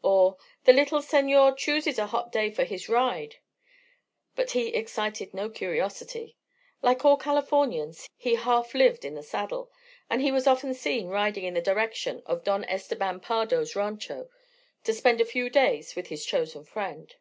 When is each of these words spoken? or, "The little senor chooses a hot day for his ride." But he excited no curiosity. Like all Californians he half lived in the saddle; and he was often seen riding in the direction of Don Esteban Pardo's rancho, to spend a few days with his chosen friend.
or, 0.00 0.38
"The 0.64 0.72
little 0.72 1.02
senor 1.02 1.54
chooses 1.54 1.98
a 1.98 2.06
hot 2.06 2.32
day 2.32 2.50
for 2.50 2.64
his 2.64 2.88
ride." 2.88 3.36
But 4.34 4.52
he 4.52 4.68
excited 4.68 5.34
no 5.34 5.50
curiosity. 5.50 6.38
Like 6.80 7.04
all 7.04 7.18
Californians 7.18 8.08
he 8.16 8.36
half 8.36 8.72
lived 8.72 9.04
in 9.04 9.12
the 9.14 9.22
saddle; 9.22 9.70
and 10.08 10.22
he 10.22 10.32
was 10.32 10.46
often 10.46 10.72
seen 10.72 11.08
riding 11.08 11.44
in 11.44 11.52
the 11.52 11.60
direction 11.60 12.22
of 12.24 12.44
Don 12.44 12.64
Esteban 12.64 13.20
Pardo's 13.20 13.76
rancho, 13.76 14.30
to 14.84 14.94
spend 14.94 15.20
a 15.20 15.26
few 15.26 15.50
days 15.50 15.94
with 15.94 16.06
his 16.06 16.24
chosen 16.24 16.64
friend. 16.64 17.14